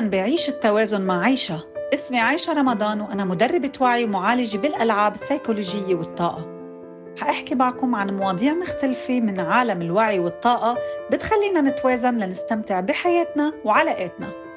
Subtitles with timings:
[0.00, 1.64] بعيش التوازن مع عيشة.
[1.94, 6.58] اسمي عيشة رمضان وأنا مدربة وعي ومعالجة بالألعاب السيكولوجية والطاقة.
[7.20, 10.78] حأحكي معكم عن مواضيع مختلفة من عالم الوعي والطاقة
[11.12, 14.48] بتخلينا نتوازن لنستمتع بحياتنا وعلاقاتنا.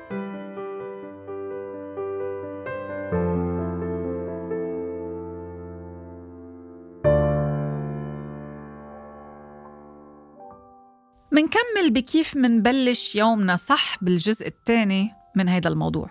[11.31, 15.20] منكمل بكيف منبلش يومنا صح بالجزء الثاني.
[15.35, 16.09] من هذا الموضوع.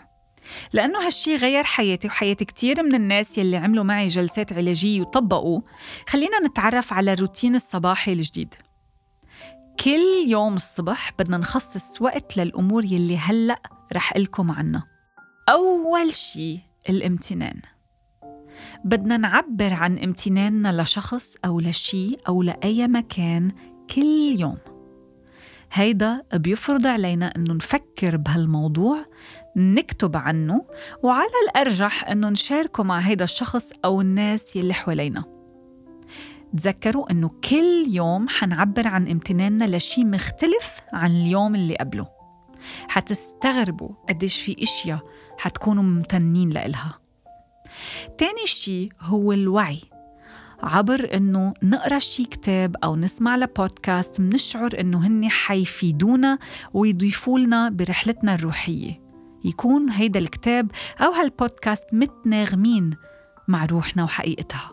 [0.72, 5.60] لأنه هالشي غير حياتي وحياة كتير من الناس يلي عملوا معي جلسات علاجية وطبقوا
[6.08, 8.54] خلينا نتعرف على الروتين الصباحي الجديد.
[9.84, 13.62] كل يوم الصبح بدنا نخصص وقت للأمور يلي هلأ
[13.92, 14.86] رح لكم عنها.
[15.48, 17.60] أول شي الامتنان.
[18.84, 23.52] بدنا نعبر عن امتناننا لشخص أو لشي أو لأي مكان
[23.94, 24.58] كل يوم.
[25.72, 29.04] هيدا بيفرض علينا إنه نفكر بهالموضوع
[29.56, 30.66] نكتب عنه
[31.02, 35.24] وعلى الأرجح إنه نشاركه مع هيدا الشخص أو الناس يلي حوالينا.
[36.56, 42.08] تذكروا إنه كل يوم حنعبر عن امتناننا لشي مختلف عن اليوم اللي قبله.
[42.88, 45.00] حتستغربوا قديش في إشياء
[45.38, 46.98] حتكونوا ممتنين لإلها.
[48.18, 49.80] تاني شي هو الوعي.
[50.62, 56.38] عبر إنه نقرأ شي كتاب أو نسمع لبودكاست منشعر إنه هن حيفيدونا
[56.72, 59.00] ويضيفوا لنا برحلتنا الروحية.
[59.44, 62.90] يكون هيدا الكتاب أو هالبودكاست متناغمين
[63.48, 64.72] مع روحنا وحقيقتها.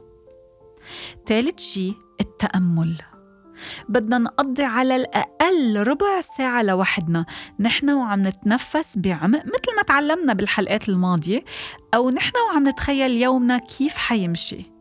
[1.26, 3.02] ثالث شي التأمل.
[3.90, 7.26] بدنا نقضي على الأقل ربع ساعة لوحدنا.
[7.60, 11.44] نحن وعم نتنفس بعمق مثل ما تعلمنا بالحلقات الماضية
[11.94, 14.77] أو نحن وعم نتخيل يومنا كيف حيمشي.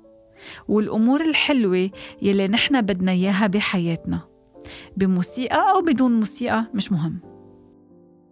[0.69, 1.91] والأمور الحلوة
[2.23, 4.21] يلي نحن بدنا إياها بحياتنا
[4.97, 7.21] بموسيقى أو بدون موسيقى مش مهم.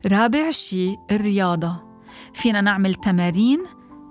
[0.06, 1.84] رابع شي الرياضة.
[2.34, 3.62] فينا نعمل تمارين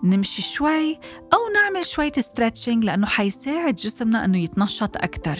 [0.04, 1.00] نمشي شوي
[1.34, 5.40] أو نعمل شوية ستريتشنج لأنه حيساعد جسمنا أنه يتنشط أكتر.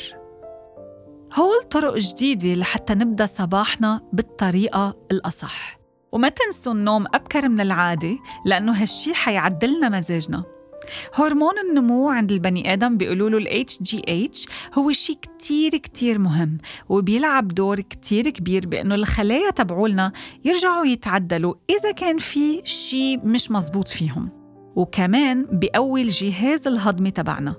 [1.34, 5.80] هول طرق جديدة لحتى نبدأ صباحنا بالطريقة الأصح.
[6.12, 10.44] وما تنسوا النوم أبكر من العادة لأنه هالشي حيعدلنا مزاجنا.
[11.14, 16.58] هرمون النمو عند البني آدم بيقولوا له ال HGH هو شيء كتير كتير مهم
[16.90, 20.12] وبيلعب دور كتير كبير بأنه الخلايا تبعولنا
[20.46, 24.30] يرجعوا يتعدلوا إذا كان في شيء مش مزبوط فيهم.
[24.76, 27.56] وكمان بيقوي الجهاز الهضمي تبعنا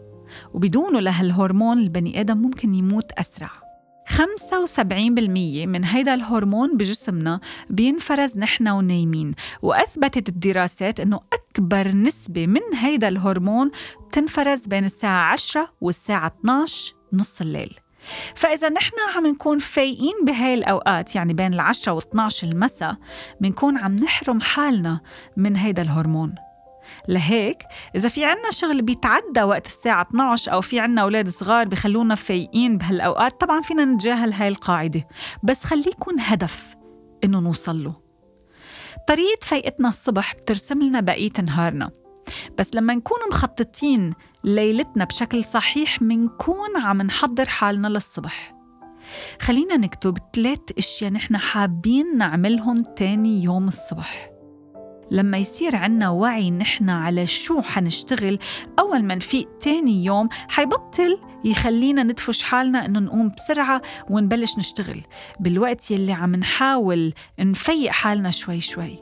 [0.55, 3.64] وبدونه لهالهرمون البني آدم ممكن يموت أسرع.
[4.09, 13.09] 75% من هيدا الهرمون بجسمنا بينفرز نحن ونايمين وأثبتت الدراسات أنه أكبر نسبة من هيدا
[13.09, 13.71] الهرمون
[14.09, 17.75] بتنفرز بين الساعة 10 والساعة 12 نص الليل.
[18.35, 22.97] فإذا نحن عم نكون فايقين بهاي الأوقات يعني بين العشرة و12 المساء
[23.41, 25.01] بنكون عم نحرم حالنا
[25.37, 26.35] من هيدا الهرمون.
[27.09, 27.63] لهيك
[27.97, 32.79] إذا في عنا شغل بيتعدى وقت الساعة 12 أو في عنا أولاد صغار بخلونا فايقين
[32.79, 35.09] بهالأوقات طبعا فينا نتجاهل هاي القاعدة.
[35.43, 36.75] بس خليه يكون هدف
[37.25, 37.95] إنه نوصل له.
[39.09, 41.91] طريقة فايقتنا الصبح بترسم لنا بقية نهارنا.
[42.59, 44.11] بس لما نكون مخططين
[44.45, 48.55] ليلتنا بشكل صحيح منكون عم نحضر حالنا للصبح.
[49.41, 54.34] خلينا نكتب ثلاث أشياء نحن حابين نعملهم تاني يوم الصبح.
[55.11, 58.39] لما يصير عنا وعي نحن على شو حنشتغل
[58.79, 65.03] أول ما نفيق تاني يوم حيبطل يخلينا ندفش حالنا إنه نقوم بسرعة ونبلش نشتغل.
[65.41, 68.99] بالوقت يلي عم نحاول نفيق حالنا شوي شوي.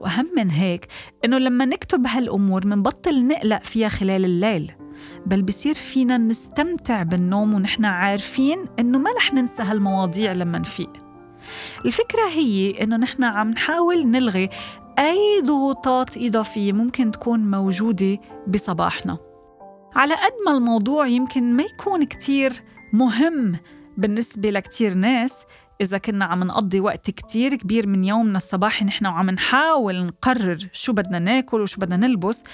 [0.00, 0.86] وأهم من هيك
[1.24, 4.72] إنه لما نكتب هالأمور منبطل نقلق فيها خلال الليل.
[5.26, 10.92] بل بصير فينا نستمتع بالنوم ونحن عارفين إنه ما رح ننسى هالمواضيع لما نفيق.
[11.84, 14.48] الفكرة هي إنه نحن عم نحاول نلغي
[14.98, 18.18] أي ضغوطات إضافية ممكن تكون موجودة
[18.48, 19.18] بصباحنا؟
[19.94, 22.52] على قد ما الموضوع يمكن ما يكون كتير
[22.92, 23.52] مهم
[23.96, 25.44] بالنسبة لكتير ناس
[25.80, 30.92] إذا كنا عم نقضي وقت كتير كبير من يومنا الصباحي نحن وعم نحاول نقرر شو
[30.92, 32.44] بدنا ناكل وشو بدنا نلبس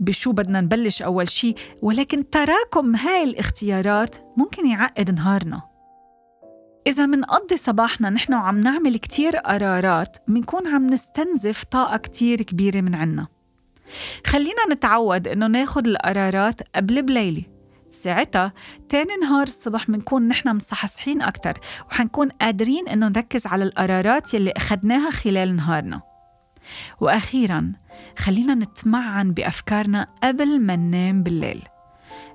[0.00, 5.69] بشو بدنا نبلش أول شي ولكن تراكم هاي الاختيارات ممكن يعقد نهارنا.
[6.86, 12.94] إذا منقضي صباحنا نحن وعم نعمل كتير قرارات منكون عم نستنزف طاقة كتير كبيرة من
[12.94, 13.26] عنا.
[14.26, 17.42] خلينا نتعود إنه ناخد القرارات قبل بليلة.
[17.90, 18.52] ساعتها
[18.88, 21.58] تاني نهار الصبح منكون نحن مصحصحين أكتر
[21.90, 26.00] وحنكون قادرين إنه نركز على القرارات يلي أخدناها خلال نهارنا.
[27.00, 27.72] وأخيرا
[28.18, 31.62] خلينا نتمعن بأفكارنا قبل ما ننام بالليل.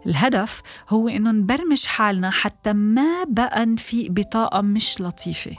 [0.06, 5.56] الهدف هو إنه نبرمج حالنا حتى ما بقى نفيق بطاقة مش لطيفة.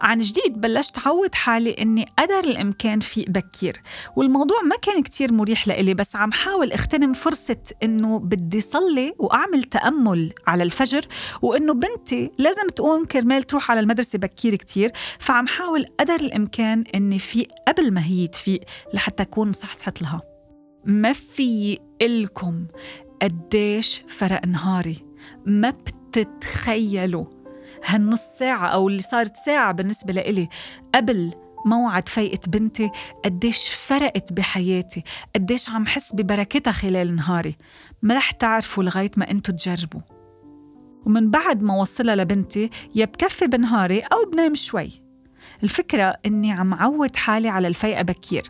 [0.00, 3.82] عن جديد بلشت عود حالي إني قدر الإمكان فيق بكير
[4.16, 9.62] والموضوع ما كان كتير مريح لإلي بس عم حاول اغتنم فرصة إنه بدي صلي وأعمل
[9.64, 11.06] تأمل على الفجر
[11.42, 17.18] وإنه بنتي لازم تقوم كرمال تروح على المدرسة بكير كتير فعم حاول قدر الإمكان إني
[17.18, 18.60] فيق قبل ما هي تفيق
[18.94, 20.20] لحتى أكون مصحصحت لها.
[20.84, 22.66] ما في إلكم
[23.22, 25.04] قديش فرق نهاري.
[25.46, 27.24] ما بتتخيلوا
[27.84, 30.48] هالنص ساعة أو اللي صارت ساعة بالنسبة لإلي
[30.94, 31.34] قبل
[31.66, 32.90] موعد فايقة بنتي
[33.24, 35.02] قديش فرقت بحياتي
[35.34, 37.56] قديش عم حس ببركتها خلال نهاري.
[38.02, 40.00] ما رح تعرفوا لغاية ما انتو تجربوا.
[41.06, 45.02] ومن بعد ما وصلها لبنتي يا بكفي بنهاري أو بنام شوي.
[45.62, 48.42] الفكرة إني عم عود حالي على الفيقة بكير.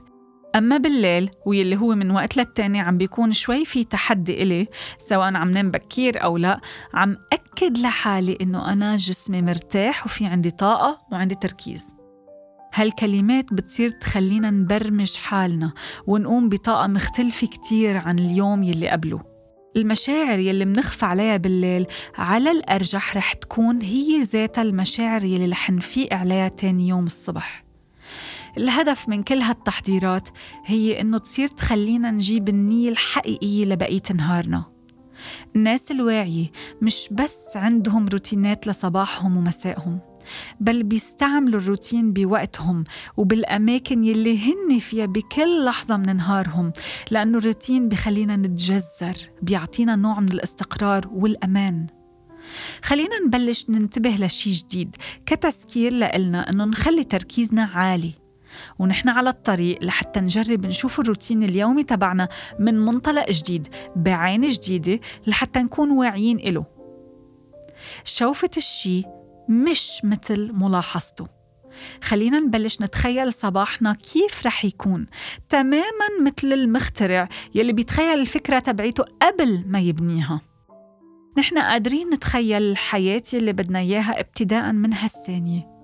[0.56, 4.66] أما بالليل واللي هو من وقت للتاني عم بيكون شوي في تحدي إلي
[4.98, 6.60] سواء عم نام بكير أو لا
[6.94, 11.84] عم أكد لحالي إنه أنا جسمي مرتاح وفي عندي طاقة وعندي تركيز.
[12.74, 15.72] هالكلمات بتصير تخلينا نبرمج حالنا
[16.06, 19.20] ونقوم بطاقة مختلفة كتير عن اليوم يلي قبله.
[19.76, 21.86] المشاعر يلي منخفى عليها بالليل
[22.18, 27.65] على الأرجح رح تكون هي ذاتها المشاعر يلي رح نفيق عليها تاني يوم الصبح.
[28.56, 30.28] الهدف من كل هالتحضيرات
[30.64, 34.64] هي إنه تصير تخلينا نجيب النية الحقيقية لبقية نهارنا.
[35.56, 36.50] الناس الواعية
[36.82, 40.00] مش بس عندهم روتينات لصباحهم ومسائهم
[40.60, 42.84] بل بيستعملوا الروتين بوقتهم
[43.16, 46.72] وبالأماكن يلي هن فيها بكل لحظة من نهارهم
[47.10, 51.86] لأنه الروتين بخلينا نتجذر بيعطينا نوع من الاستقرار والأمان.
[52.82, 58.25] خلينا نبلش ننتبه لشي جديد كتذكير لإلنا أنه نخلي تركيزنا عالي.
[58.78, 65.58] ونحن على الطريق لحتى نجرب نشوف الروتين اليومي تبعنا من منطلق جديد بعين جديدة لحتى
[65.58, 66.64] نكون واعيين إله.
[68.04, 69.02] شوفة الشي
[69.48, 71.26] مش مثل ملاحظته.
[72.02, 75.06] خلينا نبلش نتخيل صباحنا كيف رح يكون
[75.48, 80.40] تماما مثل المخترع يلي بيتخيل الفكرة تبعيته قبل ما يبنيها.
[81.38, 85.75] نحن قادرين نتخيل الحياة يلي بدنا إياها ابتداء من هالثانية.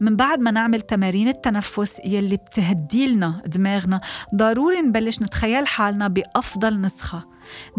[0.00, 4.00] من بعد ما نعمل تمارين التنفس يلي بتهدي لنا دماغنا
[4.34, 7.24] ضروري نبلش نتخيل حالنا بأفضل نسخة.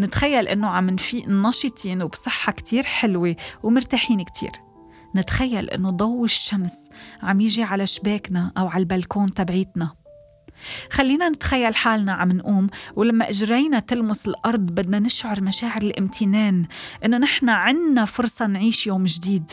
[0.00, 4.52] نتخيل إنه عم نفيق نشيطين وبصحة كتير حلوة ومرتاحين كتير.
[5.16, 6.74] نتخيل إنه ضوء الشمس
[7.22, 9.90] عم يجي على شباكنا أو على البلكون تبعيتنا.
[10.90, 16.66] خلينا نتخيل حالنا عم نقوم ولما إجرينا تلمس الأرض بدنا نشعر مشاعر الامتنان
[17.04, 19.50] إنه نحن عنا فرصة نعيش يوم جديد.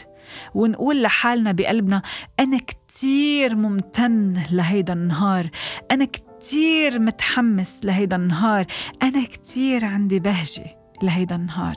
[0.53, 2.01] ونقول لحالنا بقلبنا
[2.39, 5.49] أنا كتير ممتن لهيدا النهار
[5.91, 8.65] أنا كتير متحمس لهيدا النهار
[9.03, 11.75] أنا كتير عندي بهجة لهيدا النهار.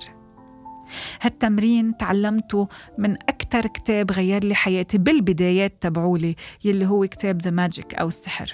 [1.20, 2.68] هالتمرين تعلمته
[2.98, 8.52] من أكتر كتاب غير لي حياتي بالبدايات تبعولي يلي هو كتاب ذا ماجيك أو السحر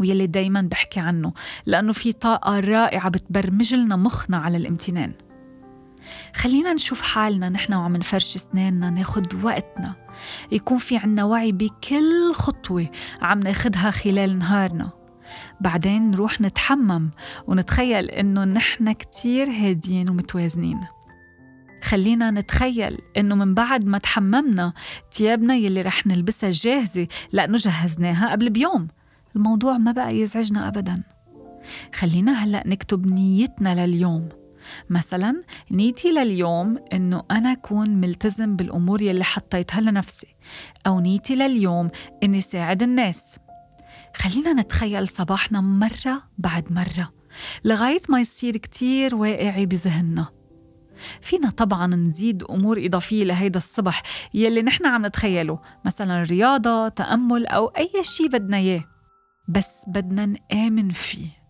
[0.00, 1.32] ويلي دايما بحكي عنه
[1.66, 5.12] لأنه في طاقة رائعة بتبرمج لنا مخنا على الامتنان.
[6.34, 9.94] خلينا نشوف حالنا نحن وعم نفرش اسناننا ناخد وقتنا.
[10.52, 12.86] يكون في عنا وعي بكل خطوة
[13.22, 14.90] عم ناخدها خلال نهارنا.
[15.60, 17.10] بعدين نروح نتحمم
[17.46, 20.80] ونتخيل إنه نحن كتير هادين ومتوازنين.
[21.82, 24.72] خلينا نتخيل إنه من بعد ما تحممنا
[25.10, 28.88] تيابنا يلي رح نلبسها جاهزة لأنه جهزناها قبل بيوم.
[29.36, 31.02] الموضوع ما بقى يزعجنا أبدا.
[31.94, 34.28] خلينا هلأ نكتب نيتنا لليوم.
[34.90, 40.36] مثلا نيتي لليوم إنه أنا أكون ملتزم بالأمور يلي حطيتها لنفسي
[40.86, 41.90] أو نيتي لليوم
[42.22, 43.38] إني ساعد الناس.
[44.16, 47.12] خلينا نتخيل صباحنا مرة بعد مرة
[47.64, 50.28] لغاية ما يصير كتير واقعي بذهننا.
[51.20, 54.02] فينا طبعا نزيد أمور إضافية لهيدا الصبح
[54.34, 58.84] يلي نحن عم نتخيله مثلا رياضة تأمل أو أي شي بدنا إياه.
[59.48, 61.43] بس بدنا نآمن فيه.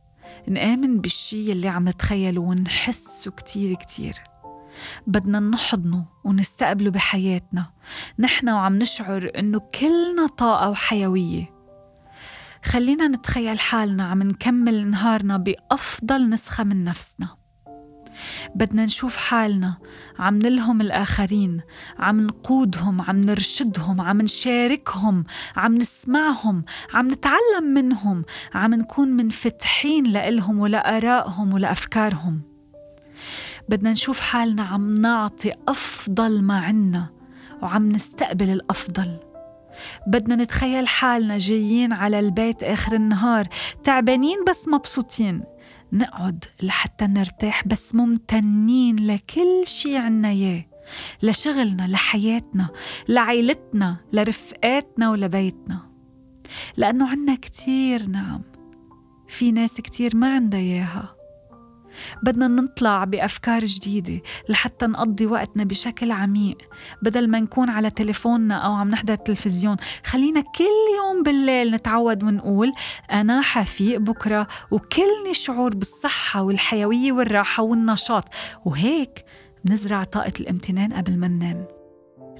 [0.49, 4.15] نآمن بالشي اللي عم نتخيله ونحسه كتير كتير.
[5.07, 7.73] بدنا نحضنه ونستقبله بحياتنا.
[8.19, 11.55] نحن وعم نشعر إنه كلنا طاقة وحيوية.
[12.65, 17.44] خلينا نتخيل حالنا عم نكمل نهارنا بأفضل نسخة من نفسنا.
[18.55, 19.79] بدنا نشوف حالنا.
[20.19, 21.61] عم نلهم الآخرين
[21.99, 25.25] عم نقودهم عم نرشدهم عم نشاركهم
[25.57, 32.41] عم نسمعهم عم نتعلم منهم عم نكون منفتحين لإلهم ولآرائهم ولأفكارهم
[33.69, 37.07] بدنا نشوف حالنا عم نعطي أفضل ما عنا
[37.63, 39.19] وعم نستقبل الأفضل.
[40.07, 43.49] بدنا نتخيل حالنا جايين على البيت آخر النهار
[43.85, 45.43] تعبانين بس مبسوطين.
[45.95, 50.65] نقعد لحتى نرتاح بس ممتنين لكل شي عنا إياه.
[51.23, 52.69] لشغلنا لحياتنا
[53.09, 55.91] لعيلتنا لرفقاتنا ولبيتنا.
[56.77, 58.43] لأنه عنا كتير نعم.
[59.29, 61.17] في ناس كتير ما عندها إياها.
[62.23, 66.59] بدنا نطلع بأفكار جديدة لحتى نقضي وقتنا بشكل عميق.
[67.03, 70.65] بدل ما نكون على تليفوننا أو عم نحضر تلفزيون خلينا كل
[70.99, 72.73] يوم بالليل نتعود ونقول
[73.13, 78.25] أنا حفيق بكرة وكلني شعور بالصحة والحيوية والراحة والنشاط.
[78.65, 79.25] وهيك
[79.65, 81.67] نزرع طاقة الامتنان قبل ما ننام.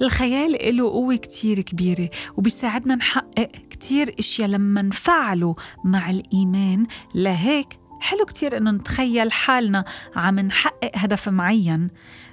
[0.01, 6.85] الخيال له قوة كتير كبيرة وبيساعدنا نحقق كتير أشياء لما نفعله مع الإيمان.
[7.15, 9.85] لهيك حلو كتير إنه نتخيل حالنا
[10.15, 11.89] عم نحقق هدف معين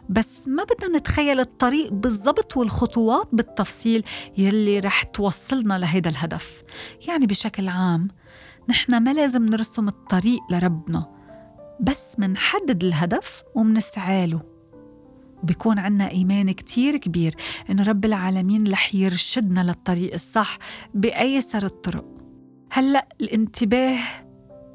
[0.08, 4.04] بس ما بدنا نتخيل الطريق بالضبط والخطوات بالتفصيل
[4.38, 6.62] يلي رح توصلنا لهيدا الهدف.
[7.08, 8.08] يعني بشكل عام
[8.68, 11.12] نحن ما لازم نرسم الطريق لربنا
[11.80, 14.42] بس منحدد الهدف ومنسعى له.
[15.42, 17.34] وبيكون عنا إيمان كتير كبير
[17.70, 20.58] إنه رب العالمين رح يرشدنا للطريق الصح
[20.94, 22.04] بأيسر الطرق.
[22.70, 23.98] هلأ الانتباه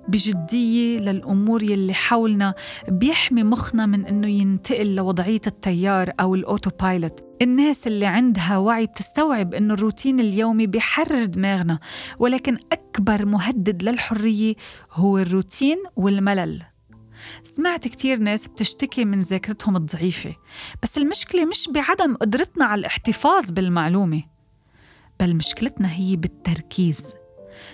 [0.07, 2.53] بجدية للأمور يلي حولنا
[2.87, 9.53] بيحمي مخنا من إنه ينتقل لوضعية التيار أو الأوتو بايلوت الناس اللي عندها وعي بتستوعب
[9.53, 11.79] إنه الروتين اليومي بيحرر دماغنا
[12.19, 14.55] ولكن أكبر مهدد للحرية
[14.91, 16.63] هو الروتين والملل.
[17.43, 20.35] سمعت كتير ناس بتشتكي من ذاكرتهم الضعيفة
[20.83, 24.23] بس المشكلة مش بعدم قدرتنا على الاحتفاظ بالمعلومة
[25.19, 27.13] بل مشكلتنا هي بالتركيز.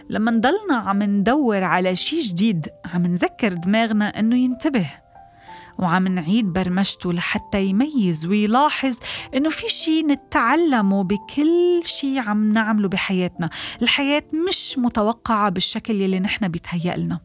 [0.09, 4.89] لما نضلنا عم ندور على شي جديد عم نذكر دماغنا إنه ينتبه
[5.79, 8.97] وعم نعيد برمجته لحتى يميز ويلاحظ
[9.35, 13.49] إنه في شي نتعلمه بكل شي عم نعمله بحياتنا
[13.81, 17.19] الحياة مش متوقعة بالشكل يلي نحن بيتهيأ لنا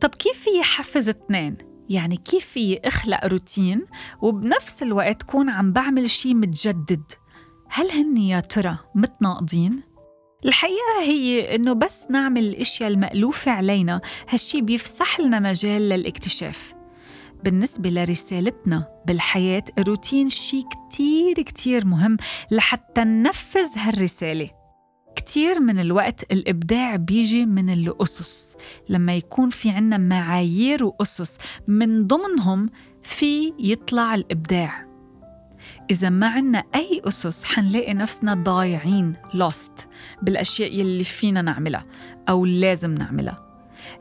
[0.00, 1.56] طب كيف في يحفز اثنين؟
[1.88, 3.84] يعني كيف في اخلق روتين
[4.22, 7.02] وبنفس الوقت كون عم بعمل شي متجدد
[7.68, 9.89] هل هن يا ترى متناقضين؟
[10.44, 16.74] الحقيقة هي إنه بس نعمل الأشياء المألوفة علينا هالشي بيفسح لنا مجال للاكتشاف.
[17.44, 22.16] بالنسبة لرسالتنا بالحياة الروتين شي كتير كتير مهم
[22.50, 24.50] لحتى ننفذ هالرسالة.
[25.16, 28.56] كتير من الوقت الإبداع بيجي من الأسس.
[28.88, 32.70] لما يكون في عنا معايير وأسس من ضمنهم
[33.02, 34.89] في يطلع الإبداع.
[35.90, 39.84] إذا ما عنا أي أسس حنلاقي نفسنا ضايعين lost
[40.22, 41.86] بالأشياء يلي فينا نعملها
[42.28, 43.46] أو لازم نعملها.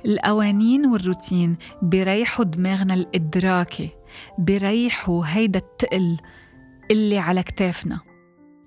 [0.06, 3.90] القوانين والروتين بيريحوا دماغنا الإدراكي
[4.38, 6.18] بيريحوا هيدا التقل
[6.92, 8.00] اللي على كتافنا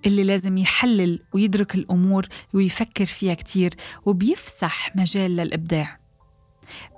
[0.07, 3.75] اللي لازم يحلل ويدرك الأمور ويفكر فيها كتير
[4.05, 5.99] وبيفسح مجال للإبداع.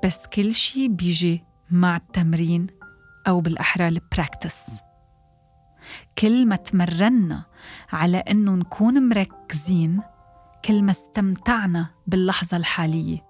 [0.05, 2.67] بس كل شي بيجي مع التمرين
[3.29, 4.67] أو بالأحرى البراكتس
[6.19, 7.45] كل ما تمرنا
[7.93, 10.01] على إنه نكون مركزين
[10.65, 13.25] كل ما استمتعنا باللحظة الحالية.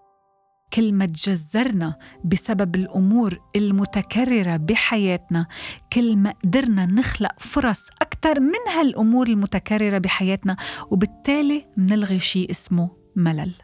[0.72, 5.46] كل ما تجذرنا بسبب الأمور المتكررة بحياتنا.
[5.92, 10.56] كل ما قدرنا نخلق فرص أكثر من هالأمور المتكررة بحياتنا
[10.90, 13.63] وبالتالي منلغي شيء اسمه ملل.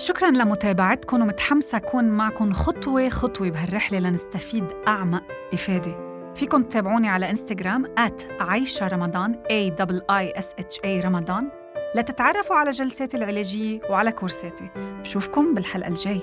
[0.00, 6.10] شكرا لمتابعتكم ومتحمسه اكون معكم خطوة خطوة بهالرحلة لنستفيد أعمق إفادة.
[6.34, 7.94] فيكم تتابعوني على إنستغرام
[8.40, 9.74] عايشة رمضان A
[10.12, 11.50] I S H A رمضان.
[11.96, 14.70] لتتعرفوا على جلساتي العلاجية وعلى كورساتي.
[14.76, 16.20] بشوفكم بالحلقة الجاي